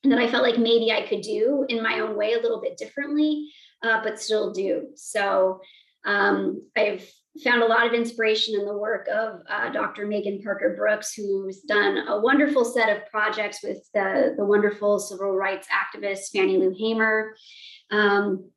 [0.03, 2.59] and that I felt like maybe I could do in my own way a little
[2.59, 3.49] bit differently,
[3.83, 4.87] uh, but still do.
[4.95, 5.61] So
[6.03, 7.09] um, I've
[7.43, 10.05] found a lot of inspiration in the work of uh, Dr.
[10.05, 15.35] Maegan Parker Brooks, who's done a wonderful set of projects with the, the wonderful civil
[15.35, 17.35] rights activist Fannie Lou Hamer.
[17.91, 18.49] Um,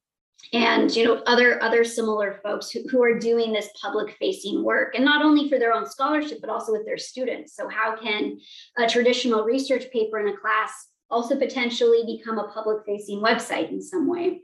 [0.53, 4.95] and you know other other similar folks who, who are doing this public facing work
[4.95, 8.39] and not only for their own scholarship but also with their students so how can
[8.79, 13.83] a traditional research paper in a class also potentially become a public facing website in
[13.83, 14.41] some way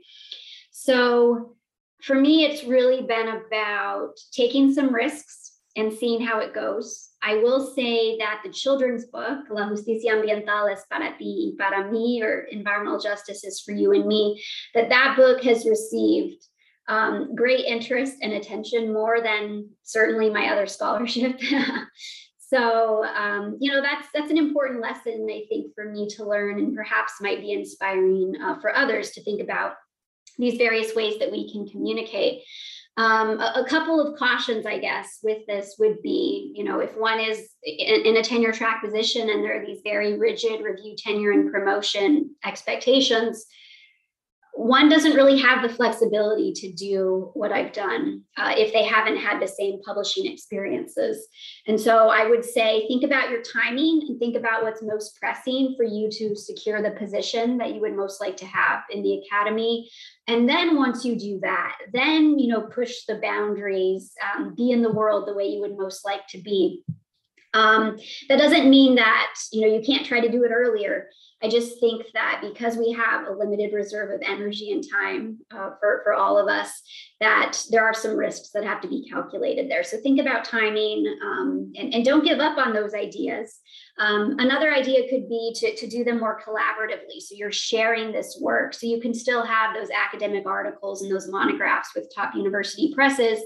[0.71, 1.56] so
[2.01, 7.09] for me, it's really been about taking some risks and seeing how it goes.
[7.21, 11.83] I will say that the children's book, La Justicia Ambiental es para ti y para
[11.89, 14.41] mí, or Environmental Justice is for you and me,
[14.73, 16.43] that that book has received
[16.87, 21.39] um, great interest and attention more than certainly my other scholarship.
[22.39, 26.59] so um, you know that's that's an important lesson I think for me to learn,
[26.59, 29.73] and perhaps might be inspiring uh, for others to think about
[30.37, 32.43] these various ways that we can communicate.
[32.97, 36.97] Um, a, a, couple of cautions, I guess, with this would be, you know, if
[36.97, 40.95] one is in, in, a tenure track position and there are these very rigid review,
[40.97, 43.45] tenure, and promotion expectations,
[44.57, 49.17] one doesn't really have the flexibility to do what I've done uh, if they haven't
[49.17, 51.27] had the same publishing experiences.
[51.67, 55.75] And so I would say think about your timing and think about what's most pressing
[55.77, 59.21] for you to secure the position that you would most like to have in the
[59.21, 59.91] academy.
[60.27, 64.81] And then once you do that, then you know push the boundaries, um, be in
[64.81, 66.83] the world the way you would most like to be.
[67.53, 67.97] Um,
[68.29, 71.09] that doesn't mean that you know you can't try to do it earlier.
[71.43, 75.71] I just think that because we have a limited reserve of energy and time uh,
[75.79, 76.81] for, for all of us,
[77.19, 79.83] that there are some risks that have to be calculated there.
[79.83, 83.59] So think about timing um, and, and don't give up on those ideas.
[83.99, 87.19] Um, another idea could be to, to do them more collaboratively.
[87.19, 88.73] So you're sharing this work.
[88.73, 93.39] So you can still have those academic articles and those monographs with top university presses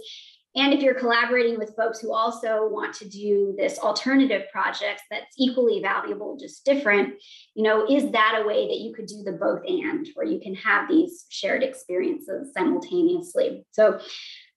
[0.55, 5.33] and if you're collaborating with folks who also want to do this alternative projects that's
[5.37, 7.13] equally valuable, just different,
[7.55, 10.41] you know, is that a way that you could do the both and, where you
[10.41, 13.65] can have these shared experiences simultaneously?
[13.71, 14.01] So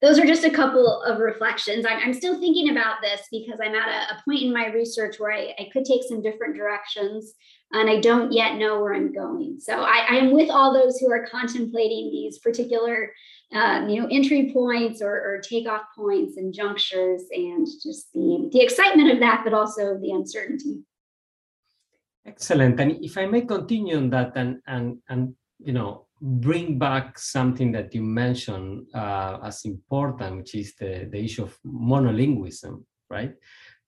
[0.03, 1.87] those are just a couple of reflections.
[1.89, 5.33] I'm, still thinking about this because I'm at a, a point in my research where
[5.33, 7.33] I, I, could take some different directions
[7.73, 9.59] and I don't yet know where I'm going.
[9.61, 13.13] So I, I am with all those who are contemplating these particular
[13.55, 18.61] um, you know, entry points or, or takeoff points and junctures and just the, the
[18.61, 20.83] excitement of that, but also the uncertainty.
[22.27, 22.81] Excellent.
[22.81, 27.71] And if I may continue on that and, and, and you know, bring back something
[27.73, 33.35] that you mentioned uh, as important, which is the, the issue of monolingualism, right?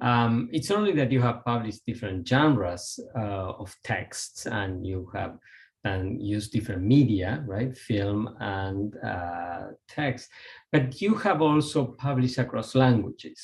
[0.01, 5.39] Um, it's only that you have published different genres uh, of texts and you have
[5.87, 7.77] and use different media, right?
[7.77, 10.29] Film and uh, text.
[10.73, 13.41] But you have also published across languages.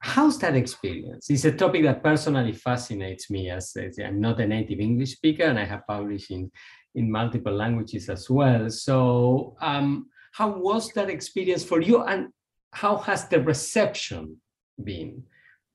[0.00, 1.30] How's that experience?
[1.30, 5.44] It's a topic that personally fascinates me as, as I'm not a native English speaker
[5.44, 6.50] and I have published in,
[6.94, 8.68] in multiple languages as well.
[8.70, 12.28] So um, how was that experience for you and
[12.72, 14.36] how has the reception
[14.82, 15.22] been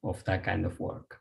[0.03, 1.18] of that kind of work?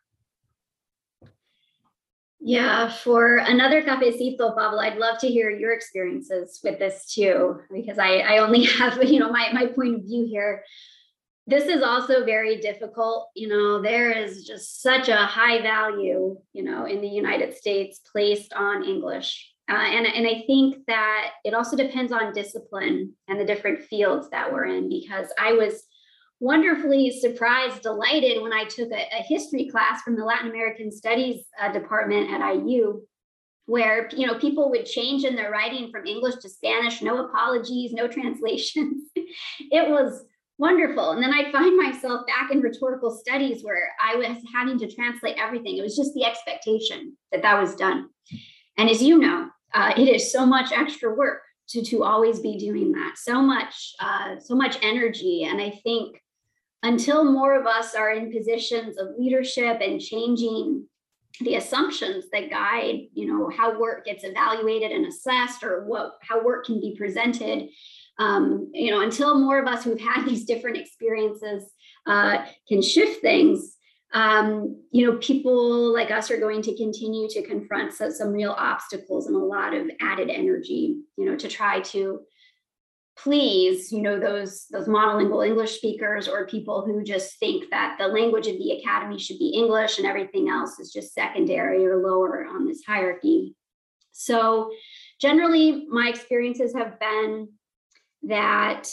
[2.40, 7.98] Yeah, for another cafecito, Pablo, I'd love to hear your experiences with this too, because
[7.98, 10.62] I, I only have, you know, my, my point of view here.
[11.48, 13.30] This is also very difficult.
[13.34, 18.00] You know, there is just such a high value, you know, in the United States
[18.12, 19.50] placed on English.
[19.68, 24.30] Uh, and, and I think that it also depends on discipline and the different fields
[24.30, 25.82] that we're in, because I was
[26.40, 31.44] wonderfully surprised, delighted when I took a, a history class from the Latin American Studies
[31.60, 33.02] uh, department at IU.
[33.66, 37.92] where you know people would change in their writing from English to Spanish, no apologies,
[37.92, 39.02] no translations.
[39.14, 40.24] it was
[40.58, 41.12] wonderful.
[41.12, 45.36] And then I'd find myself back in rhetorical studies where I was having to translate
[45.38, 45.76] everything.
[45.76, 48.08] It was just the expectation that that was done.
[48.76, 52.56] And as you know, uh, it is so much extra work to to always be
[52.56, 53.14] doing that.
[53.18, 55.44] So much, uh, so much energy.
[55.44, 56.18] And I think
[56.82, 60.86] until more of us are in positions of leadership and changing
[61.40, 66.42] the assumptions that guide you know how work gets evaluated and assessed or what how
[66.42, 67.68] work can be presented.
[68.18, 71.70] Um, you know until more of us who've had these different experiences
[72.06, 73.76] uh, can shift things
[74.14, 78.52] um, you know people like us are going to continue to confront some, some real
[78.52, 82.20] obstacles and a lot of added energy you know to try to
[83.22, 88.06] please you know those those monolingual english speakers or people who just think that the
[88.06, 92.46] language of the academy should be english and everything else is just secondary or lower
[92.46, 93.54] on this hierarchy.
[94.12, 94.72] So
[95.20, 97.48] generally my experiences have been
[98.24, 98.88] that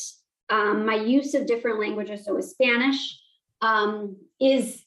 [0.49, 3.19] um, my use of different languages so with spanish
[3.61, 4.83] um, is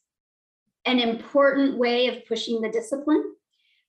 [0.84, 3.34] an important way of pushing the discipline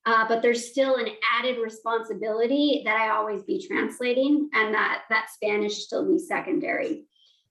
[0.10, 1.08] uh, but there's still an
[1.38, 7.06] added responsibility that I always be translating and that that Spanish still be secondary.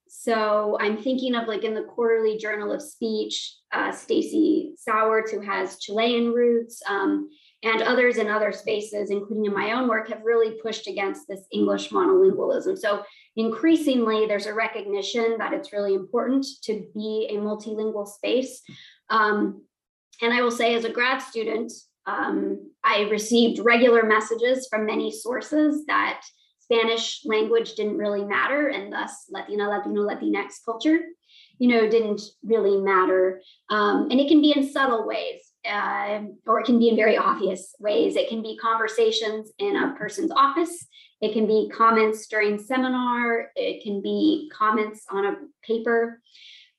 [0.09, 5.40] So I'm thinking of like in the quarterly journal of speech, uh, Stacey Sowards, who
[5.40, 7.30] has Chilean roots, um,
[7.62, 11.42] and others in other spaces, including in my own work, have really pushed against this
[11.52, 12.76] English monolingualism.
[12.76, 13.04] So
[13.36, 18.62] increasingly, there's a recognition that it's really important to be a multilingual space.
[19.11, 19.62] Um,
[20.22, 21.70] and I will say, as a grad student,
[22.09, 26.22] um, I received regular messages from many sources that
[26.59, 31.00] Spanish language didn't really matter, and thus Latina, Latino, Latinx culture,
[31.59, 33.42] you know, didn't really matter.
[33.68, 37.16] Um, and it can be in subtle ways, uh, or it can be in very
[37.16, 38.16] obvious ways.
[38.16, 40.86] It can be conversations in a person's office.
[41.20, 43.50] It can be comments during seminar.
[43.56, 46.22] It can be comments on a paper.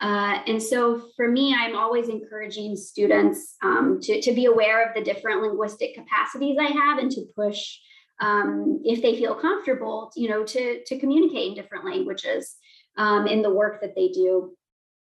[0.02, 4.95] Uh, and so for me, I'm always encouraging students um, to, to be aware of
[4.95, 7.78] the different linguistic capacities I have and to push,
[8.22, 12.56] um, if they feel comfortable, you know, to, to communicate in different languages
[12.97, 14.56] um, in the work that they do.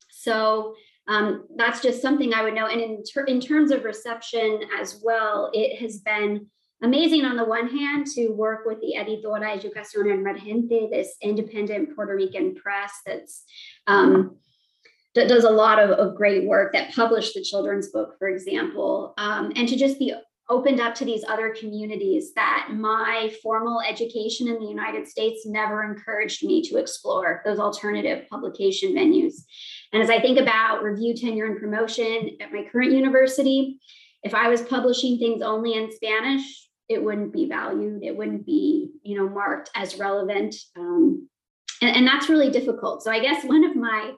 [0.09, 0.75] So
[1.07, 2.67] um, that's just something I would know.
[2.67, 6.47] And in, ter- in terms of reception as well, it has been
[6.81, 12.15] amazing on the one hand to work with the Editora Educación Emergente, this independent Puerto
[12.15, 13.43] Rican press that's
[13.87, 14.37] um,
[15.17, 19.13] that does a lot of, of great work that published the children's book, for example,
[19.17, 20.13] um, and to just be
[20.49, 25.83] opened up to these other communities that my formal education in the United States never
[25.83, 29.33] encouraged me to explore those alternative publication venues.
[29.91, 33.79] And as I think about review, tenure, and promotion at my current university,
[34.23, 38.03] if I was publishing things only in Spanish, it wouldn't be valued.
[38.03, 40.55] It wouldn't be, you know, marked as relevant.
[40.77, 41.27] Um,
[41.81, 43.03] and, and that's really difficult.
[43.03, 44.13] So I guess one of my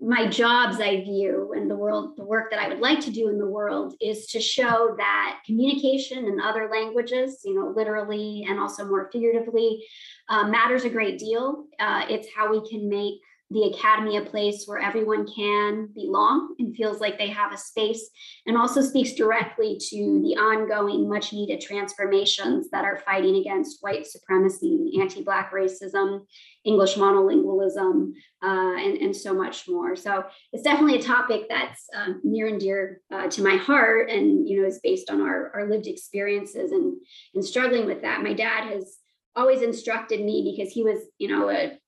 [0.00, 3.28] my jobs I view and the world, the work that I would like to do
[3.28, 8.58] in the world is to show that communication in other languages, you know, literally and
[8.58, 9.86] also more figuratively,
[10.30, 11.66] uh, matters a great deal.
[11.78, 13.20] Uh, it's how we can make
[13.50, 18.10] the academy a place where everyone can belong and feels like they have a space
[18.46, 24.06] and also speaks directly to the ongoing much needed transformations that are fighting against white
[24.06, 26.20] supremacy anti-black racism
[26.64, 29.96] english monolingualism uh, and, and so much more.
[29.96, 34.48] So it's definitely a topic that's uh, near and dear uh, to my heart and
[34.48, 36.94] you know is based on our, our lived experiences and
[37.34, 38.22] and struggling with that.
[38.22, 38.96] My dad has
[39.36, 41.78] always instructed me because he was you know a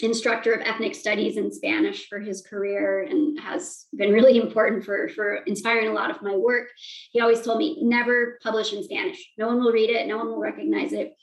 [0.00, 5.08] instructor of ethnic studies in Spanish for his career and has been really important for,
[5.08, 6.68] for inspiring a lot of my work.
[7.12, 9.24] He always told me, never publish in Spanish.
[9.38, 11.14] No one will read it, no one will recognize it.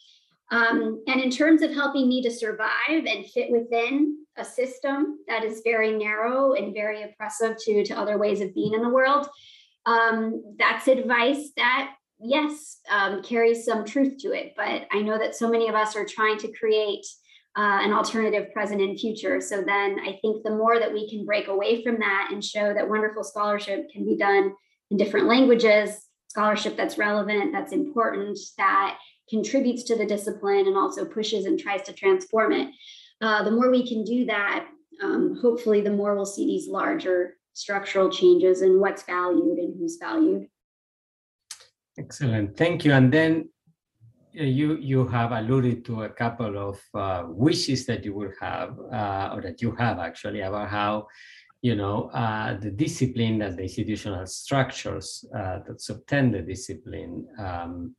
[0.52, 5.44] Um, and in terms of helping me to survive and fit within a system that
[5.44, 9.28] is very narrow and very oppressive to, to other ways of being in the world,
[9.86, 14.54] um, that's advice that, yes, um, carries some truth to it.
[14.56, 17.06] But I know that so many of us are trying to create
[17.58, 19.42] uh, an alternative present and future.
[19.42, 22.74] So then I think the more that we can break away from that and show
[22.74, 24.54] that wonderful scholarship can be done
[24.90, 28.98] in different languages, scholarship that's relevant, that's important, that
[29.30, 32.70] contributes to the discipline and also pushes and tries to transform it.
[33.22, 34.68] Uh, the more we can do that,
[35.04, 39.98] um, hopefully, the more we'll see these larger structural changes and what's valued and who's
[39.98, 40.48] valued.
[41.98, 42.94] Excellent, thank you.
[42.94, 43.50] And then
[44.34, 49.30] you you have alluded to a couple of uh, wishes that you would have uh,
[49.34, 51.08] or that you have actually about how
[51.62, 57.96] you know, uh, the discipline as the institutional structures uh, that subtend the discipline um,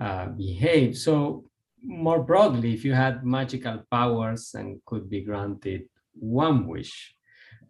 [0.00, 0.96] uh, behave.
[0.96, 1.44] So
[1.84, 5.82] more broadly, if you had magical powers and could be granted
[6.14, 7.14] one wish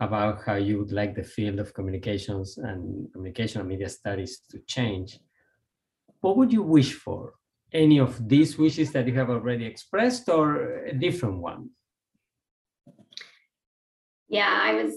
[0.00, 4.58] about how you would like the field of communications and communication and media studies to
[4.66, 5.18] change,
[6.20, 7.34] what would you wish for?
[7.72, 11.70] Any of these wishes that you have already expressed or a different one?
[14.28, 14.94] Yeah, I was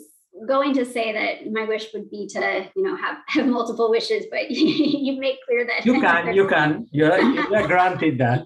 [0.47, 4.25] going to say that my wish would be to, you know, have, have multiple wishes,
[4.31, 8.45] but you make clear that you can, you can, you're, you're granted that.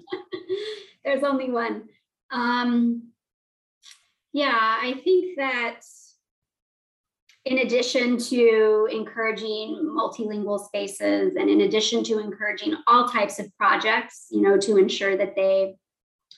[1.06, 1.84] There's only one.
[2.32, 3.10] Um,
[4.32, 5.82] yeah, I think that
[7.46, 14.28] in addition to encouraging multilingual spaces and in addition to encouraging all types of projects,
[14.32, 15.76] you know, to ensure that they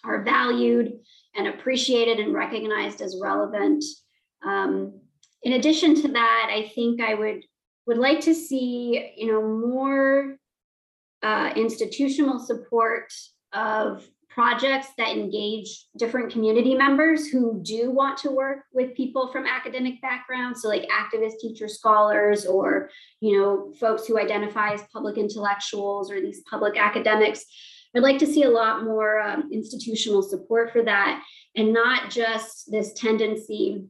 [0.04, 0.94] are valued
[1.36, 3.84] and appreciated and recognized as relevant.
[4.44, 5.00] Um,
[5.44, 7.44] in addition to that, I think I would
[7.86, 10.38] would like to see, you know, more
[11.22, 13.14] uh, institutional support
[13.54, 19.46] of projects that engage different community members who do want to work with people from
[19.46, 22.90] academic backgrounds so like activist teacher scholars or
[23.22, 27.46] you know folks who identify as public intellectuals or these public academics.
[27.96, 31.24] I'd like to see a lot more um, institutional support for that
[31.56, 33.86] and not just this tendency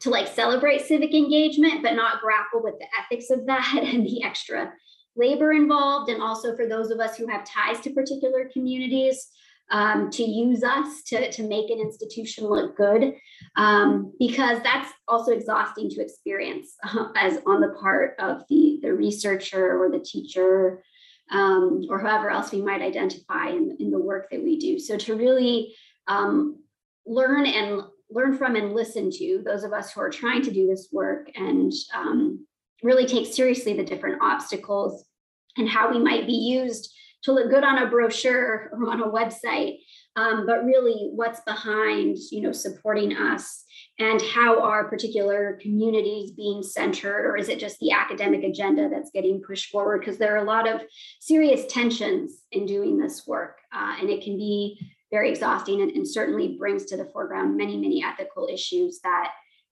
[0.00, 4.24] to like celebrate civic engagement but not grapple with the ethics of that and the
[4.24, 4.72] extra
[5.14, 6.10] labor involved.
[6.10, 9.28] And also for those of us who have ties to particular communities
[9.70, 13.14] um, to use us to, to make an institution look good
[13.56, 18.92] um, because that's also exhausting to experience uh, as on the part of the, the
[18.92, 20.82] researcher or the teacher
[21.30, 24.78] um, or whoever else we might identify in, in the work that we do.
[24.78, 25.74] So to really
[26.06, 26.58] um,
[27.06, 30.66] learn and learn from and listen to those of us who are trying to do
[30.66, 32.46] this work and um,
[32.82, 35.04] really take seriously the different obstacles
[35.56, 36.94] and how we might be used
[37.24, 39.78] to look good on a brochure or on a website,
[40.16, 43.64] um, but really what's behind, you know, supporting us
[43.98, 49.10] and how are particular communities being centered, or is it just the academic agenda that's
[49.10, 50.00] getting pushed forward?
[50.00, 50.82] Because there are a lot of
[51.20, 54.78] serious tensions in doing this work, uh, and it can be
[55.10, 59.30] very exhausting and, and, certainly brings to the foreground many, many ethical issues that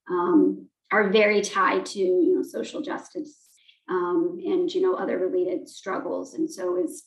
[0.09, 3.49] um, are very tied to, you know, social justice
[3.89, 6.35] um, and, you know, other related struggles.
[6.35, 7.05] And so is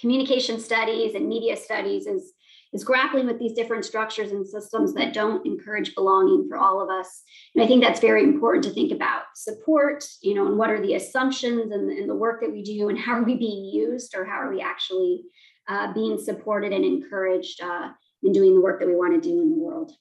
[0.00, 2.32] communication studies and media studies is
[2.72, 6.90] is grappling with these different structures and systems that don't encourage belonging for all of
[6.90, 7.22] us.
[7.54, 10.82] And I think that's very important to think about support, you know, and what are
[10.82, 14.14] the assumptions and, and the work that we do and how are we being used
[14.16, 15.22] or how are we actually
[15.68, 17.90] uh, being supported and encouraged uh,
[18.22, 19.92] in doing the work that we want to do in the world.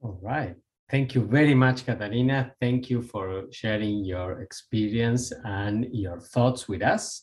[0.00, 0.54] All right.
[0.88, 2.52] Thank you very much, Catalina.
[2.60, 7.22] Thank you for sharing your experience and your thoughts with us.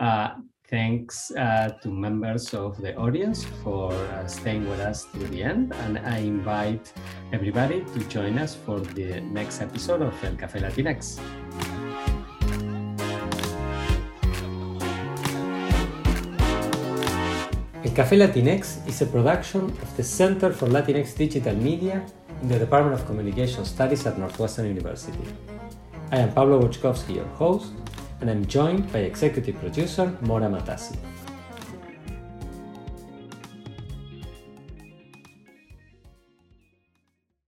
[0.00, 0.34] Uh,
[0.70, 5.74] Thanks uh, to members of the audience for uh, staying with us to the end.
[5.74, 6.92] And I invite
[7.32, 11.18] everybody to join us for the next episode of El Café Latinx.
[17.84, 22.00] El Café Latinx is a production of the Center for Latinx Digital Media
[22.42, 25.24] in the Department of Communication Studies at Northwestern University.
[26.12, 27.72] I am Pablo Boczkowski, your host,
[28.20, 30.96] and I'm joined by executive producer Mora Matassi.